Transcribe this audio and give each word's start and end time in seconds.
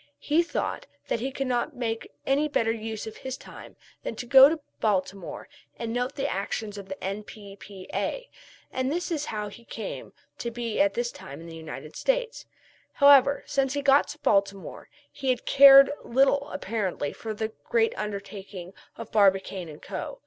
He 0.17 0.41
thought 0.41 0.87
that 1.09 1.19
he 1.19 1.31
could 1.31 1.45
not 1.45 1.75
make 1.75 2.11
any 2.25 2.47
better 2.47 2.71
use 2.71 3.05
of 3.05 3.17
his 3.17 3.37
time 3.37 3.75
than 4.01 4.15
to 4.15 4.25
go 4.25 4.49
to 4.49 4.59
Baltimore 4.79 5.47
and 5.77 5.93
note 5.93 6.15
the 6.15 6.27
actions 6.27 6.75
of 6.79 6.89
the 6.89 7.03
N.P.P.A. 7.03 8.27
And 8.71 8.91
this 8.91 9.11
is 9.11 9.25
how 9.25 9.47
he 9.49 9.63
came 9.63 10.11
to 10.39 10.49
be 10.49 10.81
at 10.81 10.95
this 10.95 11.11
time 11.11 11.39
in 11.39 11.45
the 11.45 11.55
United 11.55 11.95
States. 11.95 12.47
However, 12.93 13.43
since 13.45 13.73
he 13.75 13.83
got 13.83 14.07
to 14.07 14.17
Baltimore 14.17 14.89
he 15.11 15.29
had 15.29 15.45
cared 15.45 15.91
little 16.03 16.49
apparently 16.49 17.13
for 17.13 17.35
the 17.35 17.53
great 17.65 17.93
undertaking 17.95 18.73
of 18.97 19.11
Barbicane 19.11 19.77
& 19.79 19.81
Co. 19.81 20.19